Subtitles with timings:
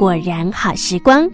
[0.00, 1.28] 果然好时光。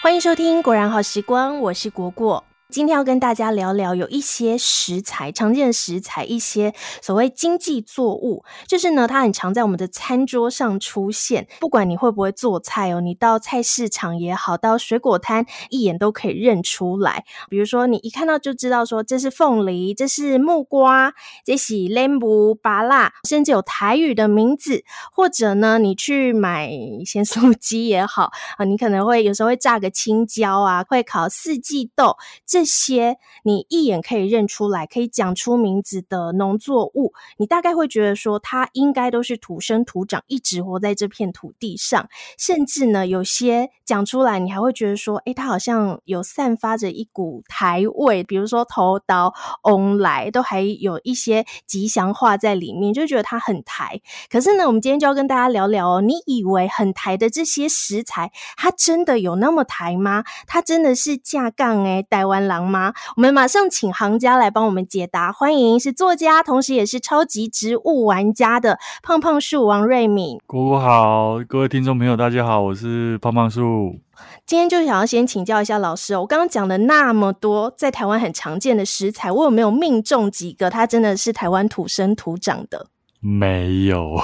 [0.00, 2.44] 欢迎收听《果然好时光》，我是果果。
[2.72, 6.72] 今天要跟大家聊聊，有一些食材，常见的食材，一些
[7.02, 11.46] 所谓经济作物，就是呢，它很常在我们的餐桌上出现。
[11.60, 17.26] 不管你会不会做菜哦，你到菜市场也好，到水果摊，一眼都可以认出来。
[17.50, 21.12] 比如说，你一看到就知道说这是凤梨，这是木瓜，
[21.44, 24.82] 这是莲雾、芭乐，甚至有台语的名字。
[25.12, 26.70] 或者呢，你去买
[27.04, 32.16] 咸酥鸡也好啊，你可能会有时候会炸个青椒啊，会烤四季豆
[32.46, 32.61] 这。
[32.62, 42.08] 这些你一眼可以认出来、可以讲出名字的农作物，你大概会觉得说，它应该都是土生土长，一直活在这片土地上。
[42.38, 54.00] 甚至呢，有些讲出来，你还会觉得说，诶，它好像有散发着一股台味，比如说头刀、翁来，都还有一些吉祥话在里面，就觉得它很台。
[54.30, 60.22] 可是呢，我们今天就要跟大家聊聊哦，你以为很台的这些食材，它真的有那么台吗？
[60.46, 62.92] 它真的是架杠诶，台湾吗？
[63.16, 65.30] 我们马上请行家来帮我们解答。
[65.30, 70.40] 欢迎是作家，同时也是超级植物玩家的胖胖树王瑞敏。
[70.46, 74.00] 姑姑好，各位听众朋友，大家好，我是胖胖树。
[74.44, 80.68] 今天就想要先请教一下老师哦，我刚刚讲了那么多在台湾很常见的食材，我有没有命中几个？
[80.68, 82.86] 它真的是台湾土生土长的？
[83.20, 84.20] 没有，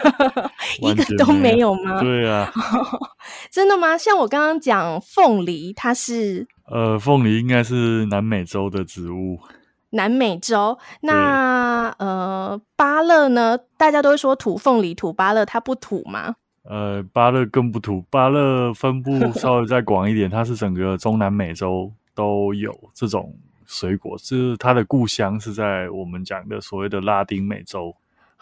[0.80, 2.00] 一个都没有吗？
[2.00, 2.50] 对啊，
[3.50, 3.96] 真的吗？
[3.96, 6.46] 像我刚刚讲凤梨，它是。
[6.66, 9.38] 呃，凤梨应该是南美洲的植物。
[9.90, 13.56] 南美洲，那呃，芭乐呢？
[13.76, 16.34] 大家都会说土凤梨、土芭乐，它不土吗？
[16.64, 23.32] 呃，芭乐更不土，芭乐分布 稍微再广一点，它是整个中南美洲都有这种
[23.66, 27.94] 水果，就是它的故乡是在我们讲的所谓的拉丁美洲。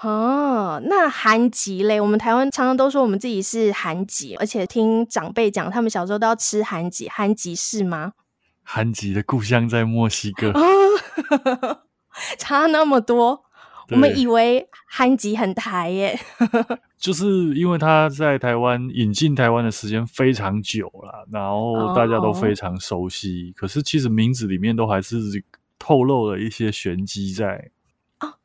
[0.03, 2.00] 哦，那韩籍嘞？
[2.00, 7.09] 我们台湾常常都说我们自己是韩籍，而且听长辈讲，他们小时候都要吃韩籍。
[7.09, 8.12] 韩籍是吗？
[8.64, 10.50] 韩籍的故乡在墨西哥。
[10.50, 10.62] 哦，
[12.37, 13.44] 差那么多，
[13.91, 16.19] 我们以为韩籍很台耶。
[16.98, 23.53] 就是因为他在台湾引进台湾的时间非常久了，然后大家都非常熟悉。
[23.54, 25.16] 哦，可是其实名字里面都还是
[25.78, 27.71] 透露了一些玄机在。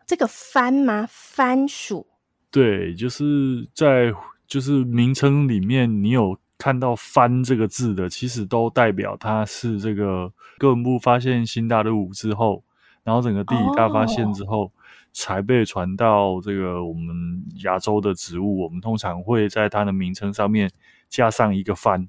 [0.07, 1.05] 这个番吗？
[1.11, 2.07] 番薯？
[2.49, 4.13] 对，就是在
[4.47, 12.63] 就是名称里面，你有看到“番”这个字的，其实都代表它是这个哥伦布发现新大陆之后，
[13.03, 14.71] 然后整个地理大发现之后，哦、
[15.11, 18.63] 才被传到这个我们亚洲的植物。
[18.63, 20.71] 我们通常会在它的名称上面
[21.09, 22.07] 加上一个“番”。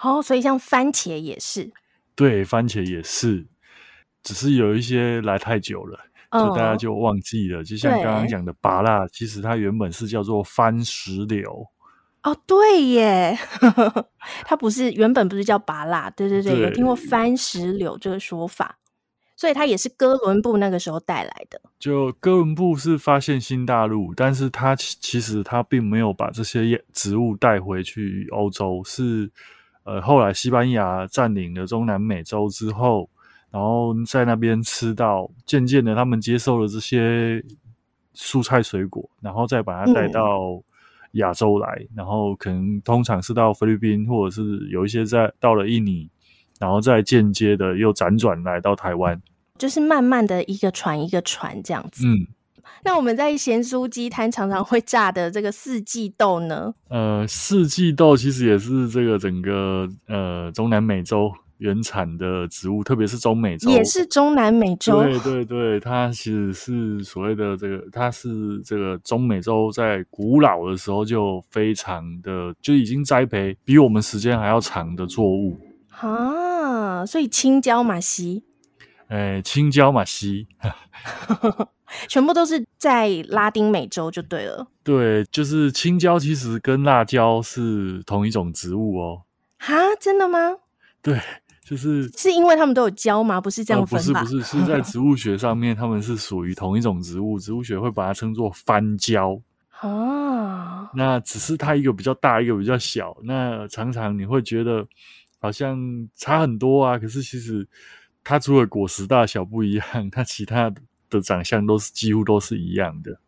[0.00, 1.72] 哦，所以像番茄也是？
[2.14, 3.46] 对，番茄也是，
[4.22, 5.98] 只是有一些来太久了。
[6.32, 11.66] 就大家就忘记了，哦、就像刚刚讲的芭乐，其实它原本是叫做番石榴。
[12.22, 13.36] 哦，对耶，
[14.46, 18.78] 它不是原本不是叫芭乐，对对对，对有听过番石榴这个说法，
[19.36, 21.60] 所以它也是哥伦布那个时候带来的。
[21.78, 29.30] 就哥伦布是发现新大陆，但是他其实他并没有把这些植物带回去欧洲，是
[29.84, 33.10] 呃后来西班牙占领了中南美洲之后。
[33.52, 37.44] 然后在那边吃到，渐渐的他们接受了这些
[38.14, 40.58] 蔬菜水果，然后再把它带到
[41.12, 46.08] 亚洲来，嗯、然后可能通常是到菲律宾，或者是有一些在到了印尼，
[46.58, 49.20] 然后再间接的又辗转来到台湾，
[49.58, 52.06] 就是慢慢的一个船一个船这样子。
[52.06, 52.26] 嗯，
[52.82, 56.74] 那我们在咸酥鸡摊常常会炸的这个四季豆呢？
[56.88, 61.30] 呃，四季豆其实也是这个整个呃中南美洲。
[61.62, 65.00] 原产的植物，特别是中美洲，也是中南美洲。
[65.04, 75.60] 对对对，它其实是所谓的这个，它是这个中美洲在古老的时候就非常的就已经栽培，比我们时间还要长的作物
[76.00, 77.06] 啊。
[77.06, 78.42] 所以青椒马西，
[79.06, 80.48] 哎，青椒马西，
[82.08, 84.66] 全部都是在拉丁美洲就对了。
[84.82, 89.22] 对，就是青椒其实跟辣椒是同一种植物哦。
[89.58, 90.56] 哈，真的吗？
[91.00, 91.20] 对。
[91.64, 93.40] 就是是因为他们都有胶吗？
[93.40, 94.20] 不是这样分吧？
[94.20, 97.38] 呃、不是不是，是在植物学上面，他们是属于同一种植物。
[97.38, 99.40] 植物学会把它称作番椒
[99.80, 100.90] 啊。
[100.94, 103.16] 那只是它一个比较大，一个比较小。
[103.22, 104.86] 那常常你会觉得
[105.38, 105.78] 好像
[106.16, 107.66] 差很多啊，可是其实
[108.24, 110.68] 它除了果实大小不一样，它其他
[111.08, 113.20] 的长相都是几乎都是一样的。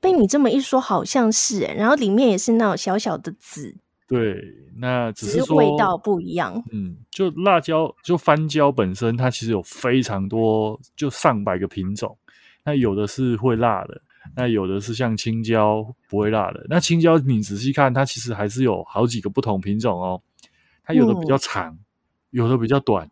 [0.00, 3.76] 被你这么一说，好像是诶，然后里面也是那种小小的籽。
[4.10, 4.42] 对，
[4.76, 6.60] 那只是说味道不一样。
[6.72, 12.18] 嗯，就辣椒，就番椒本身，它其实有非常多，就上百个品种。
[12.64, 14.02] 那有的是会辣的，
[14.34, 16.66] 那有的是像青椒不会辣的。
[16.68, 20.20] 那青椒你仔细看，它其实还是有好几个不同品种哦。
[20.82, 21.78] 它有的比较长，嗯、
[22.30, 23.08] 有的比较短，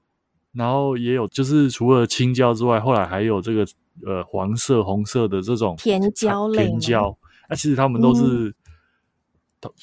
[0.53, 3.65] 然后也有就是除了青椒之外，后来还有这个
[4.05, 6.67] 呃黄色、红色的这种甜椒类。
[6.67, 7.17] 甜椒，
[7.49, 8.55] 那、啊、其实它们都是、嗯、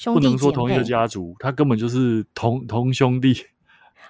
[0.04, 3.44] 不能说同一个家族，他根本就是同同兄弟。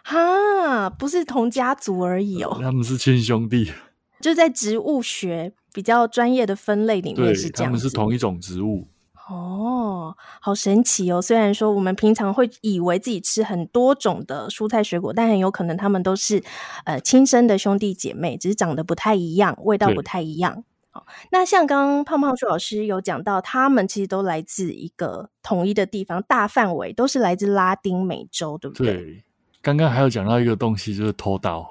[0.03, 3.73] 哈，不是同家族而已哦，他们是亲兄弟。
[4.21, 8.89] 就在植物学比较专业的分类里面是这样子，他们是同一种植物。
[9.29, 11.21] 哦，好神奇哦！
[11.21, 16.41] 虽然说我们平常会以为自己吃很多种的蔬菜水果，但很有可能他们都是
[16.85, 20.63] 呃亲生的兄弟姐妹，只是长得不太一样，味道不太一样。
[20.97, 28.95] 好，那像刚刚胖胖树老师有讲到，他们其实都来自一个统一的地方，大范围都是来自拉丁美洲，对不对？
[28.95, 29.25] 对。
[29.61, 31.71] 刚刚还有讲到一个东西，就是偷刀。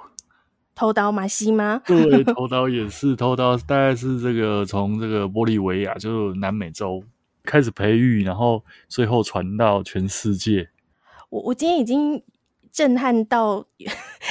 [0.75, 1.81] 偷刀马西吗？
[1.85, 7.03] 对， 偷刀也是偷刀，大概是这个从这个玻利维亚，就是南美洲
[7.43, 10.69] 开始培育，然后最后传到全世界。
[11.29, 12.21] 我我今天已经。
[12.75, 13.65] 震撼到，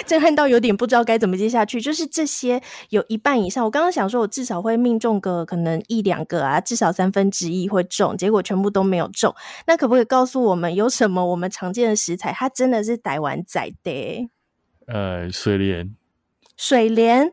[0.07, 1.81] 震撼到有点不知道该怎么接下去。
[1.81, 2.61] 就是这些
[2.91, 9.35] 有一半以上，我刚刚想说，我至少会命中个可能一两个啊，至少三分之一会中，结果全部都没有中。
[9.67, 14.29] 那可不可以告诉我们，有什么我们常见的食材，它真的是逮完仔的？
[14.87, 15.95] 呃，水莲，
[16.57, 17.33] 水莲，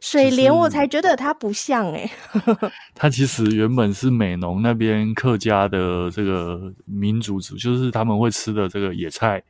[0.00, 9.42] 水莲，我才觉得它不像诶、欸、 它其实原本是美浓那边客家的这个民族族，就是他们会吃的这个野菜。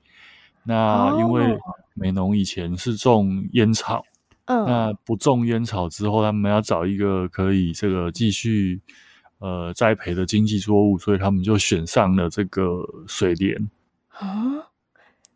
[0.64, 1.58] 那因为
[1.94, 4.04] 美农以前是种烟草，
[4.46, 8.80] 嗯，那不种烟草之后，他们要找一个可以这个继续
[9.38, 13.70] 呃栽培的经济作物，所以他们就选上了这个水莲
[14.10, 14.68] 啊。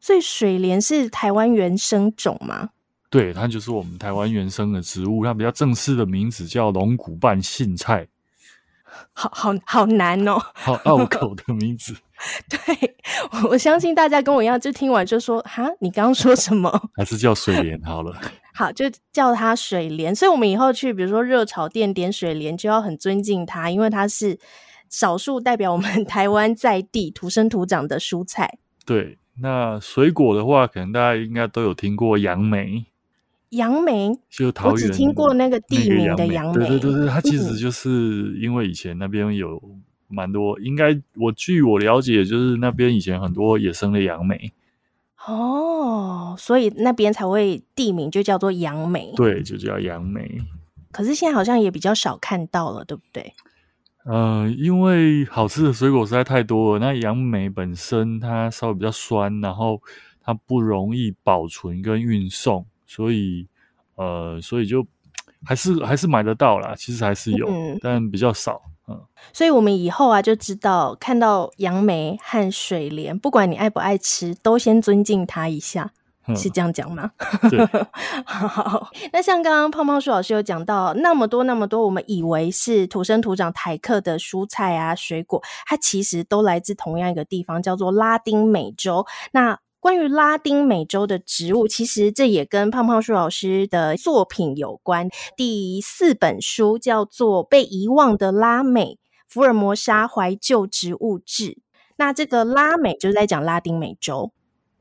[0.01, 2.71] 所以水莲是台湾原生种吗？
[3.11, 8.07] 对，它就是我们台湾原生的植物，它比较正式的名字叫龙骨瓣荇菜。
[9.13, 11.95] 好好好难哦，好 拗口的名字。
[12.49, 12.97] 对，
[13.51, 18.19] 我相信大家跟我一样，就听完就说：“哈，你刚刚说什么？” 还是叫水莲好了。
[18.55, 20.15] 好，就叫它水莲。
[20.15, 24.39] 所以，我们以后去，比如说热炒店点水莲，就要很尊敬它，因为它是
[24.89, 28.59] 少数代表我们台湾在地土生土长的蔬菜。
[28.87, 32.87] 对，那水果的话，可能大家应该都有听过杨梅。
[33.51, 36.55] 杨梅，就桃园，我只听过那个地名的杨梅。
[36.55, 39.61] 对对对对，它其实就是因为以前那边有
[40.09, 44.53] 蛮多，嗯、应该我据我了解，就是那边以前很多野生的杨梅。
[45.27, 49.13] 哦，所以那边才会地名就叫做杨梅。
[49.17, 50.39] 对，就叫杨梅。
[50.93, 53.33] 可是现在好像也比较少看到了，对不对？
[54.05, 56.87] 呃，因为好吃的水果实在太多了。
[56.87, 59.83] 那杨梅本身它稍微比较酸，然后
[60.23, 62.65] 它不容易保存跟运送。
[62.87, 63.49] 所以，
[63.97, 64.87] 呃，所以就
[65.45, 68.63] 还是还是买得到啦，其实还是有，嗯、但比较少。
[68.89, 69.01] 嗯，
[69.33, 75.91] 所以我们以后啊就知道，看到杨梅和水莲，不管你爱不爱吃，都先尊敬它一下，
[76.29, 77.11] 嗯、是这样讲吗？
[78.25, 89.05] 好，那像刚刚胖胖树老师有讲到，那么多那么多，我们以为是土生土长台客的蔬菜啊水果，它其实都来自同样一个地方，叫做拉丁美洲。
[89.33, 95.09] 那关于拉丁美洲的植物，其实这也跟胖胖树老师的作品有关。
[95.37, 98.99] 第四本书叫做《被遗忘的拉美：
[99.29, 101.51] 福尔摩沙怀旧植物志》。
[101.99, 104.33] 那这个拉美就是在讲拉丁美洲，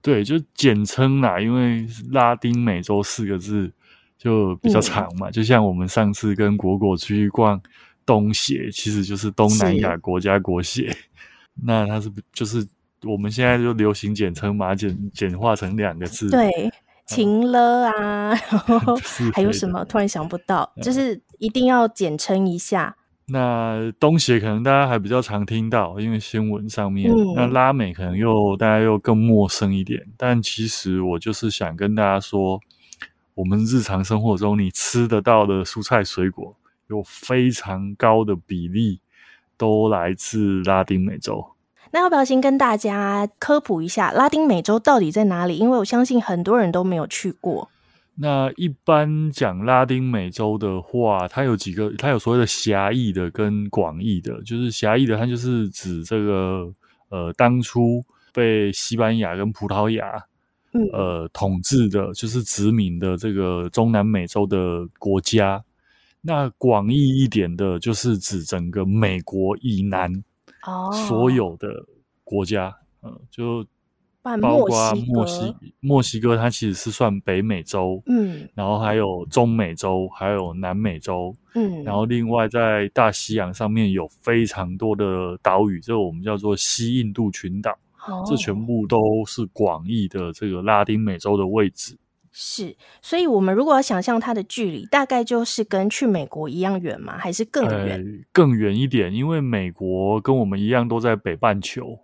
[0.01, 3.71] 对，就简称啦，因为拉丁美洲四个字
[4.17, 5.29] 就比较长嘛。
[5.29, 7.61] 嗯、就像我们上次跟果果出去逛
[8.07, 10.91] 东协，其实就是东南亚国家国协。
[11.63, 12.67] 那它是就是。
[13.05, 16.29] 我们现在就流行简称嘛，简简化成两个字。
[16.29, 16.49] 对，
[17.05, 18.29] 情了啊，
[18.67, 18.95] 然后
[19.33, 19.85] 还有什么？
[19.85, 22.95] 突然想不到，就是一定要简称一下。
[23.27, 27.11] 那东协可能大家还比较常听到，因为新闻上面。
[27.11, 30.05] 嗯、那拉美可能又大家又更陌生一点。
[30.15, 32.59] 但其实我就是想跟大家说，
[33.33, 36.55] 我们日常生活中你吃得到的蔬菜水果，
[36.87, 38.99] 有非常高的比例
[39.57, 41.54] 都来自拉丁美洲。
[41.95, 45.55] 那要不要先跟大家科普一下拉丁美洲到底在哪里？
[45.55, 47.69] 因为我相信很多人都没有去过。
[48.15, 54.43] 那一般讲拉丁美洲的话，它有几个，它有所谓的狭义的跟广义的。
[54.43, 56.69] 就是狭义的，它就是指这个
[57.07, 60.21] 呃当初被西班牙跟葡萄牙
[60.91, 65.63] 呃统治的，就是殖民的这个中南美洲的国家。
[66.19, 70.11] 那广义一点的，就是指整个美国以南。
[71.07, 71.67] 所有的
[72.23, 73.65] 国家，嗯，就
[74.21, 87.71] 包括墨西墨西哥，它其实是算北美洲，嗯，然后还有中美洲，还有南美洲，嗯，然后另外在大西洋上面有非常多的岛屿，这我们叫做西印度群岛，
[88.07, 91.95] 哦，这全部都是广义的这个拉丁美洲的位置。
[92.37, 97.17] 是，所以我们如果要想象它的距离，大概就是跟去美国一样远吗？
[97.17, 97.97] 还是更远？
[97.97, 101.97] 呃，更远一点，因为美国跟我们一样都在北半球。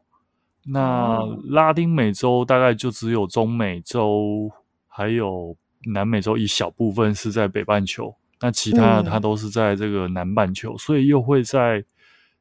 [0.64, 1.20] 那
[1.50, 4.50] 拉丁美洲大概就只有中美洲，
[4.88, 5.54] 还有
[5.94, 11.84] 南美洲一小部分是在北半球，那其他的它都是在这个南半球，嗯、所以又会在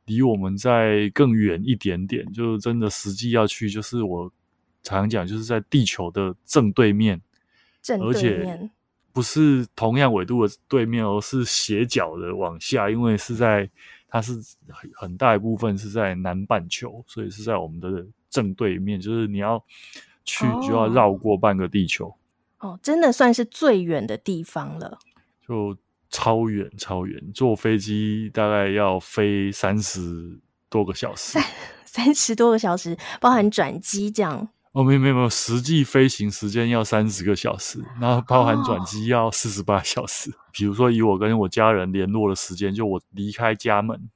[0.04, 2.30] 离我们在更远一点点。
[2.32, 4.30] 就是真的实际要去，就是我
[4.84, 7.20] 常讲，就是在地球的正对面，
[7.82, 8.70] 正对面，而且
[9.12, 13.70] 不是同样纬度的对面，而是斜角的往下，因为是在。
[14.12, 14.32] 它是
[14.68, 19.64] 很很大一部分是在南半球，所以是在我们的正对面，就是你要
[20.24, 22.08] 去就要绕过半个地球。
[22.58, 24.98] 哦，哦，真的算是最远的地方了，
[25.46, 25.76] 就
[26.10, 31.44] 超远超远，坐飞机大概要飞三十多个小时，三
[31.84, 34.48] 三十多个小时，包含转机这样。
[34.72, 40.30] 哦，没有没有没有，实际飞行时间要三十个小时，然后包含转机要四十八小时。
[40.30, 40.34] 哦。
[40.52, 44.08] 比如说，以我跟我家人联络的时间，就我离开家门，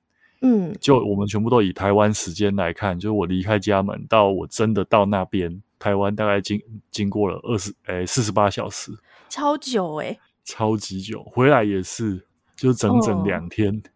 [0.42, 8.92] 嗯，就我们全部都以台湾时间来看，就是我离开家门到我真的到那边，台湾大概经经过了二十诶四十八小时，
[9.28, 13.75] 超久诶、欸、超级久，回来也是就整整两天。
[13.75, 13.90] 哦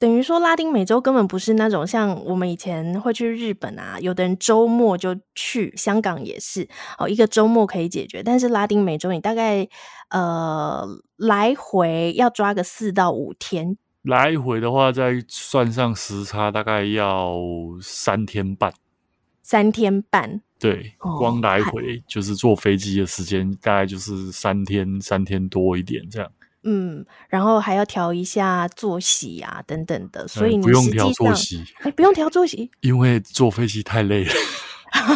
[0.00, 6.66] 等于说，拉丁美洲根本不是那种像我们以前会去日本啊，有的人周末就去，香港也是
[6.98, 8.22] 哦，一个周末可以解决。
[8.22, 9.68] 但是拉丁美洲，你大概
[10.08, 10.86] 呃
[11.18, 17.36] 来回要抓个四到五天，来回的话再算上时差，大概要
[17.82, 18.72] 三天半。
[19.42, 26.30] 三天半，对，光来回就是坐飞机的时间，大概就是三天，三天多一点这样。
[26.62, 34.32] 嗯，然后还要调一下作息啊，等等的，所以不用调作息，哎，不用调作息， 因为坐飞机太累了，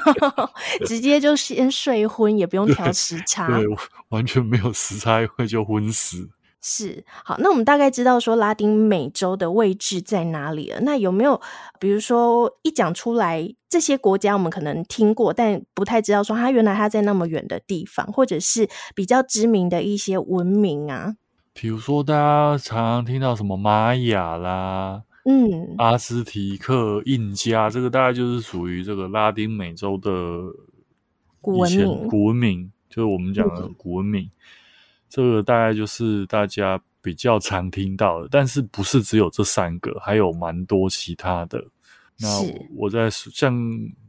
[0.87, 3.77] 直接就先睡昏，也不用调时差，对，对，
[4.09, 6.31] 完全没有时差，一会就昏死。
[6.67, 10.81] 是，好，那我们大概知道说拉丁美洲的位置在哪里了。
[10.81, 11.39] 那有没有，
[11.79, 21.17] 比如说一讲出来这些国家，我们可能听过，但不太知道说它原来它在那么远的地方，或者是比较知名的一些文明啊。
[21.57, 30.11] 比如说，大家常常听到什么玛雅啦，嗯，阿斯提克、印加，这个大概就是属于这个拉丁美洲的
[31.41, 32.09] 古文明。
[32.09, 34.31] 古文明就是我们讲的古文明，嗯，
[35.09, 41.65] 这个大概就是大家比较常听到的，但是不是只有这三个，还有蛮多其他的。
[42.19, 42.29] 那
[42.77, 43.57] 我在像，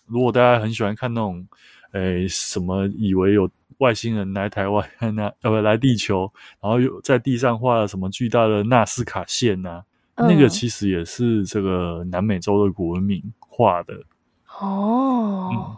[0.07, 1.47] 如果大家很喜欢看那种，
[1.91, 3.47] 诶，什么以为有。
[3.79, 9.83] 外星人来台湾， 那呃不来地球，然后又在地上画了什么巨大的纳斯卡线呐、啊
[10.15, 10.27] 嗯？
[10.27, 13.93] 那个其实也是这个南美洲的古文明画的。
[14.59, 15.77] 哦、嗯，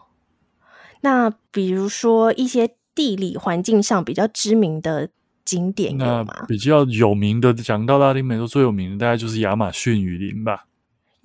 [1.02, 5.10] 那比如说一些地理环境上比较知名的
[5.44, 6.26] 景点有吗？
[6.40, 10.67] 那比较有名的，讲到拉丁美洲最有名的，大概就是亚马逊雨林吧。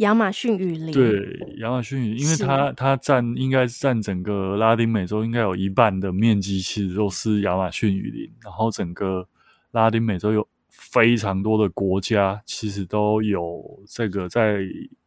[0.02, 8.30] 亚马逊雨林，对，亚马逊雨林，因为它它占应该占整个拉丁美洲应该有一半的面积，其实都是亚马逊雨林。
[8.42, 9.26] 然后整个
[9.70, 14.60] 拉丁美洲有非常多的国家，其实都有这个在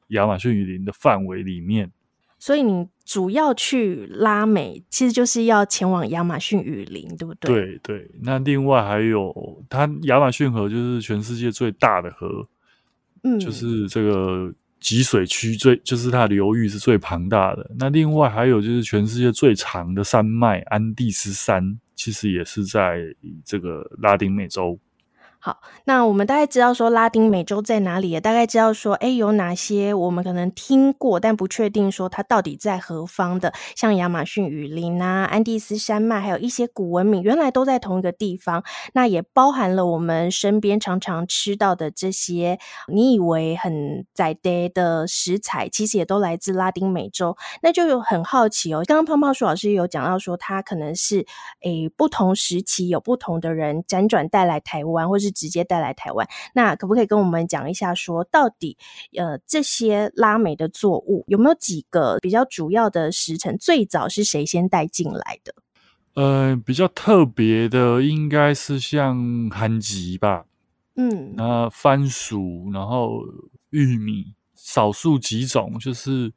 [0.09, 1.91] 亚马逊雨林的范围里面。
[2.39, 7.53] 所以你主要去拉美，其实就是要前往亚马逊雨林，对不对？
[7.53, 8.11] 对对。
[8.21, 12.47] 那另外还有，它亚马逊河就是全世界最大的河，
[13.23, 14.53] 嗯，就是这个。
[14.79, 17.71] 集水区最就是它流域是最庞大的。
[17.79, 23.01] 那另外还有就是全世界最长的山脉安第斯山，其实也是在
[23.43, 24.79] 这个拉丁美洲。
[25.45, 38.63] 好，那我们大概知道说拉丁美洲在哪里，也大概知道说，哎，有哪些我们可能听过，但不确定说它到底在何方的，像亚马逊雨林啊、安第斯山脉，还有一些古文明，原来都在同一个地方。
[38.93, 42.57] 那也包含了我们身边常常吃到的这些，
[42.91, 47.37] 你以为很在地的食材，其实也都来自拉丁美洲。
[47.61, 51.23] 那就有很好奇哦，刚刚胖胖树老师有讲到说，他可能是
[51.61, 55.34] 诶不同时期有不同的人辗转带来台湾，或是。
[55.35, 58.77] 直接带来台湾，那可不可以跟我们讲一下说，说到底，
[59.17, 63.57] 呃，这些拉美的作物有没有几个比较主要的时辰？
[63.57, 65.53] 最早是谁先带进来的？
[66.13, 70.45] 呃，比较特别的应该是像番薯吧，
[70.95, 73.21] 嗯，那番薯，然后
[73.71, 76.31] 玉米，少数几种就是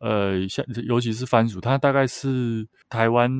[0.00, 3.30] 呃，像尤其是番薯，它大概是台湾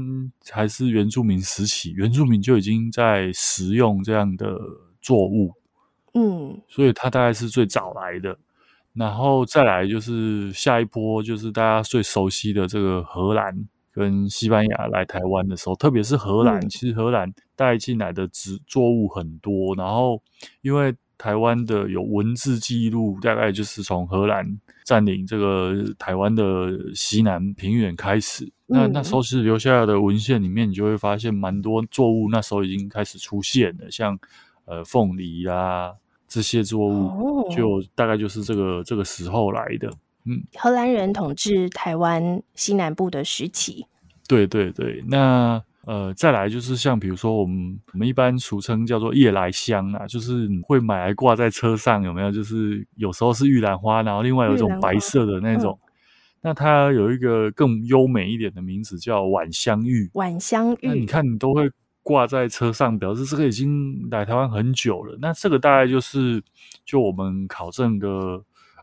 [0.50, 4.56] 还是原住民时期，原住民就已经在食用这样的
[5.04, 5.52] 作物，
[6.14, 8.36] 嗯，所以它大概是最早来的。
[8.94, 13.52] 然后再来就是下一波，就是大家最熟悉的这个荷兰
[13.92, 19.74] 跟西班牙来台湾的时候，特别是荷兰，嗯、其实荷兰带进来的植作物很多。
[19.76, 20.22] 然后
[20.62, 24.46] 因为台湾的有文字记录，大概就是从荷兰
[24.84, 28.44] 占领这个台湾的西南平原开始。
[28.68, 34.16] 嗯、那那时候是留下来的文献里面，你就会发现蛮多作物那时候已经开始出现了，像
[34.66, 35.92] 呃凤梨啊。
[36.26, 39.88] 这些作物就大概就是这个、哦、这个时候来的，
[40.24, 43.86] 嗯，荷兰人统治台湾西南部的时期，
[44.26, 45.04] 对对对。
[45.06, 52.32] 那呃，再来就是像比如说我们我们一般俗称叫做夜来香啊，就是你会买来挂在车上，有没有？
[52.32, 55.88] 就是有时候是玉兰花，然后另外有一种白色的那种，嗯、
[56.40, 60.10] 那它有一个更优美一点的名字叫晚香玉。
[60.14, 61.70] 晚香玉，那你看你都会。
[62.04, 65.18] 挂在车上，表示这个已经来台湾很久了。
[65.20, 66.40] 那这个大概就是，
[66.84, 68.08] 就我们考证的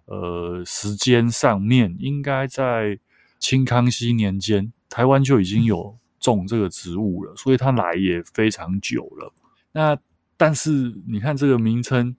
[0.06, 3.00] 呃时间上面，应该在
[3.38, 9.32] 清康熙年间，台湾就已经有种这个植物了，所以它来也非常久了。
[9.72, 9.96] 那
[10.36, 12.16] 但是你看这个名称，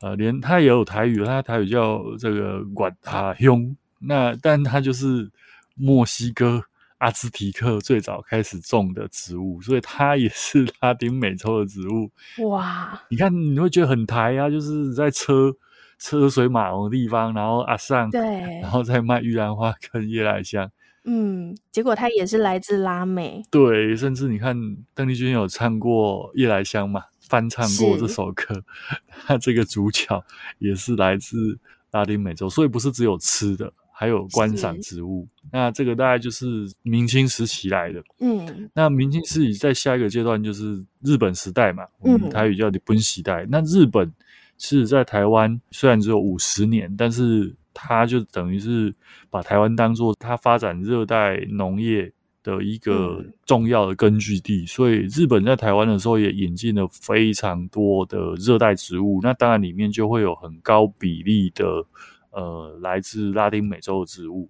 [0.00, 5.30] 呃，连它也有台语，它台语叫这个管他兄，那但它就是
[5.74, 6.64] 墨西哥。
[7.00, 12.10] 阿兹提克最早开始种的植物，所以它也是 拉丁美洲的植物。
[12.48, 13.02] 哇！
[13.10, 15.52] 你看，你会觉得很台啊，就是在车
[15.98, 18.20] 车水马龙的地方，然后阿桑对，
[18.60, 20.70] 然后再卖玉兰花跟夜来香。
[21.04, 23.42] 嗯，结果它也是来自拉美。
[23.50, 24.54] 对，甚至你看
[24.94, 28.62] 邓丽君有唱过《夜来香》嘛，翻唱过这首歌，
[29.26, 30.22] 它这个主角
[30.58, 31.58] 也是来自
[31.92, 33.72] 拉丁美洲，所以不是只有吃的。
[34.00, 38.02] 还有观赏植物，那这个大概就是明清时期来的。
[38.20, 43.46] 嗯，那明清时期在下一个阶段就是日本时代嘛，嗯，台语叫日本时代。
[43.50, 44.10] 那日本
[44.56, 48.94] 是在台湾虽然只有五十年，但是它就等于是
[49.28, 52.10] 把台湾当做它发展热带农业
[52.42, 54.64] 的一个重要的根据地。
[54.64, 61.84] 所以日本在台湾的时候也引进了非常多的热带植物，那当然里面就会有很高比例的。
[62.30, 64.48] 呃，来自拉丁美洲的植物，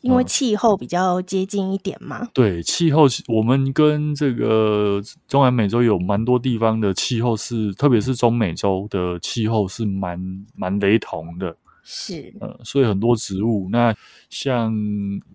[0.00, 2.22] 因为气候比较接近一点嘛。
[2.22, 11.56] 嗯、对，气候我们跟这个中南美洲有蛮多地方的气候是，特别是中美洲的气候是蛮蛮雷同的。
[11.90, 13.94] 是，呃，所以很多植物，那
[14.28, 14.74] 像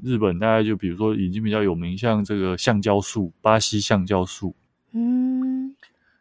[0.03, 4.53] 日本，大概就比如说已经比较有名，像这个橡胶树，巴西橡胶树，
[4.91, 5.75] 嗯，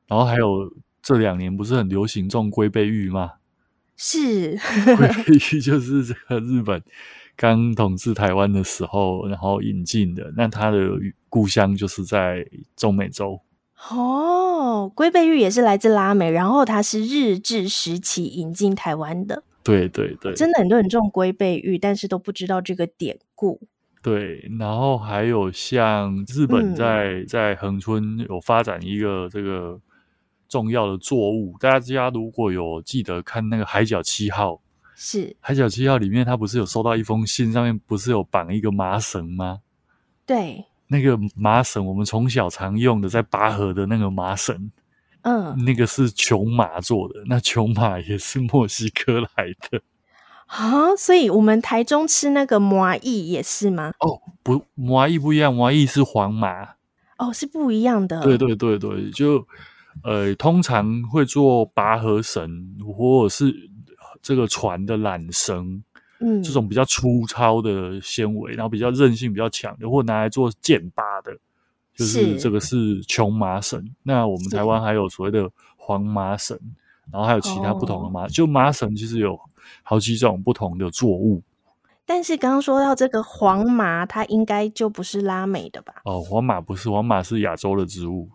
[0.07, 3.33] 然后还有这两年不是很流行种龟背芋吗？
[3.97, 4.59] 是，
[4.97, 6.83] 龟背芋就是这个日本
[7.37, 10.33] 刚统治台湾的时候，然后引进的。
[10.37, 10.79] 那它的
[11.29, 13.41] 故乡就是在中美洲。
[13.91, 19.45] 哦，龟背玉也是来自拉美，然后它是日治时期引进台湾的。
[19.63, 23.61] 对对对，真的很多人种龟背玉，但是都不知道这个典故。
[24.03, 29.81] 对，然后还有像日本在、嗯、在恒春有发展一个这个。
[30.53, 34.53] 重要的作物，大家如果有记得看那个《海角七号》，
[34.95, 39.61] 是《海角七号》里面，他不是有收到一封信，上面不是有绑一个麻绳吗？
[40.27, 44.71] 对，那个麻绳我们从小常用的，在拔河的那个麻绳，
[45.23, 49.81] 嗯，那个是琼麻做的，那琼麻也是墨西哥来的
[50.49, 53.95] 啊，所以我们台中吃那个麻意也是吗？
[54.01, 56.75] 哦，不，麻意不一样，麻意是黄麻，
[57.17, 59.49] 哦，是不一样的，对对对对，就。
[60.03, 63.55] 呃，通常会做拔河绳，或者是
[64.23, 65.83] 这个船的缆绳，
[66.21, 71.37] 嗯，这种比较粗糙的纤维，然后比较韧性比较强的，或拿来做剑拔的，
[71.95, 73.85] 就是这个是琼麻绳。
[74.03, 76.59] 那我们台湾还有所谓的黄麻绳，
[77.13, 79.39] 然后还有其他不同的麻，哦、就麻绳其实有
[79.83, 81.43] 好几种不同的作物。
[82.05, 85.95] 但是刚刚说到这个黄麻，它应该就不是拉美的吧？
[86.05, 88.29] 哦，黄麻不是，黄麻是亚洲的植物。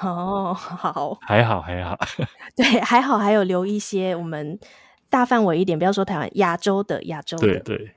[0.00, 1.98] 哦， 好，还好还好，
[2.54, 4.58] 对，还好还有留一些我们
[5.08, 7.90] 大范围一点，不要说台湾，亚洲的亚洲的，对对。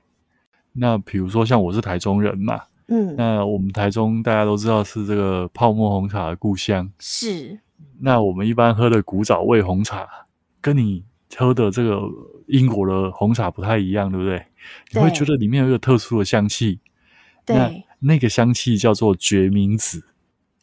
[0.72, 7.58] 那比如说像我是台中人嘛，嗯，那我们台中大家都知道是这个泡沫红茶的故乡，是。
[8.00, 10.06] 那我们一般喝的古早味红茶，
[10.60, 11.04] 跟你
[11.36, 12.00] 喝的这个
[12.46, 14.44] 英国的红茶不太一样，对不对？
[14.92, 16.80] 你会觉得里面有一个特殊的香气，
[17.44, 20.04] 对，那那个香气叫做决明子，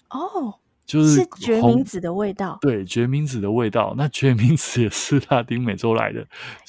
[0.10, 0.60] 哦。
[0.86, 2.58] 就是是决明子的味道。
[2.62, 3.94] 对，决明子的味道。
[3.98, 6.26] 那决明子也是拉丁美洲来的，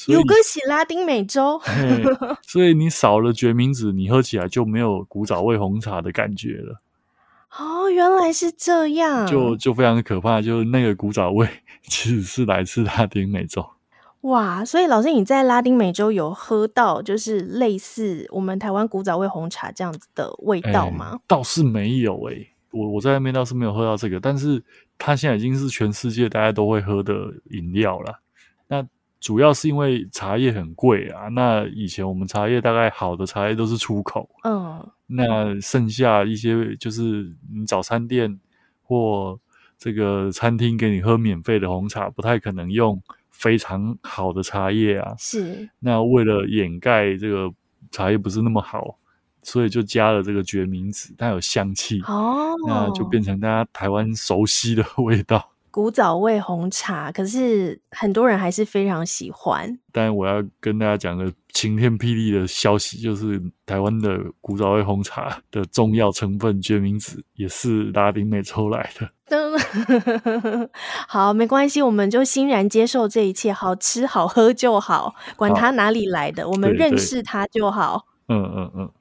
[0.09, 1.61] 有个是拉丁美洲。
[2.43, 6.81] 所以你少了决明子，你喝起来就没有古早味红茶的感觉了。
[7.59, 11.49] 哦，原来是这样，就就非常的可怕，就是那个古早味
[11.83, 13.65] 其实是来自拉丁美洲。
[14.23, 21.11] 哇，所以老师你在拉丁美洲有喝到就是类似我们台湾古早味红茶这样子的味道吗？
[21.13, 24.63] 欸、倒是没有诶、欸，我我在那边倒是没有喝到这个，但是
[24.99, 28.21] 它现在已经是全世界大家都会喝的饮料了。
[28.67, 28.87] 那
[29.21, 34.87] 主要是因为茶叶很贵啊，那以前我们茶叶大概好的茶叶都是出口，嗯。
[35.07, 38.41] 那剩下一些就是你早餐店
[38.83, 39.39] 或
[39.79, 45.15] 这个餐厅给你喝免费的红茶，不太可能用非常好的茶叶啊。
[45.19, 45.69] 是。
[45.79, 47.53] 那为了掩盖这个
[47.91, 48.99] 茶叶不是那么好，
[49.45, 55.51] 所以就加了这个决明子，它有香气哦，那就变成大家台湾熟悉的 味道。
[55.71, 59.77] 古早味红茶，可是很多人还是非常喜欢。
[59.91, 69.11] 但我要跟大家讲个晴天霹雳的消息，就是台湾的古早味红茶的重要成分决明子也是拉丁美洲来的。
[71.09, 78.07] 好，没关系，我们就欣然接受这一切，好吃好喝就好，管它哪里来的，我们认识它就好。
[78.29, 78.93] 嗯嗯嗯。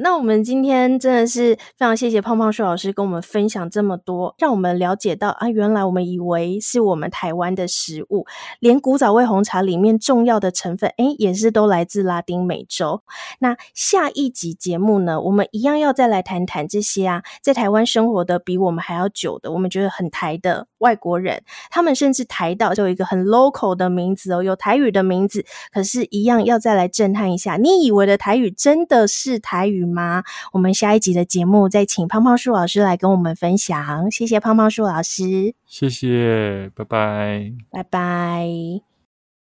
[0.00, 8.26] 那我们今天真的是非常谢谢胖胖树老师跟我们分享这么多，让我们了解到啊，原来我们以为是我们台湾的食物，
[8.60, 13.02] 连古早味红茶里面重要的成分，诶，也是都来自拉丁美洲。
[13.38, 30.22] 那下一集节目呢，我们一样要再来谈谈这些啊，在台湾生活的比我们还要久的，我们觉得很台的外国人，他们甚至台到就有一个很 local 的名字哦，有台语的名字，可是，一样要再来震撼一下，你以为的台语真的是台语吗？
[30.52, 38.95] 我们下一集的节目再请胖胖树老师来跟我们分享，谢谢胖胖树老师，谢谢，拜拜，拜拜。